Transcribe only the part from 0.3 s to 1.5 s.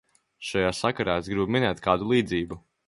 Šajā sakarā es gribu